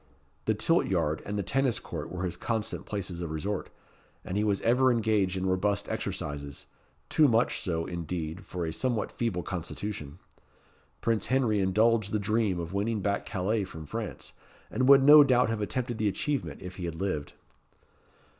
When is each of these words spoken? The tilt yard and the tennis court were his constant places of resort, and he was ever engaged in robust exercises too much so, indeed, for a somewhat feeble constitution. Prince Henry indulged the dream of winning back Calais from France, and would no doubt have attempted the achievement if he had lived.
The 0.45 0.55
tilt 0.55 0.87
yard 0.87 1.21
and 1.27 1.37
the 1.37 1.43
tennis 1.43 1.79
court 1.79 2.11
were 2.11 2.25
his 2.25 2.35
constant 2.35 2.87
places 2.87 3.21
of 3.21 3.29
resort, 3.29 3.69
and 4.25 4.35
he 4.35 4.43
was 4.43 4.59
ever 4.61 4.91
engaged 4.91 5.37
in 5.37 5.45
robust 5.45 5.87
exercises 5.89 6.65
too 7.07 7.27
much 7.27 7.59
so, 7.59 7.85
indeed, 7.85 8.43
for 8.43 8.65
a 8.65 8.73
somewhat 8.73 9.11
feeble 9.11 9.43
constitution. 9.43 10.17
Prince 11.01 11.27
Henry 11.27 11.59
indulged 11.59 12.11
the 12.11 12.17
dream 12.17 12.59
of 12.59 12.73
winning 12.73 13.01
back 13.01 13.27
Calais 13.27 13.63
from 13.63 13.85
France, 13.85 14.33
and 14.71 14.89
would 14.89 15.03
no 15.03 15.23
doubt 15.23 15.49
have 15.49 15.61
attempted 15.61 15.99
the 15.99 16.07
achievement 16.07 16.63
if 16.63 16.77
he 16.77 16.85
had 16.85 16.95
lived. 16.95 17.33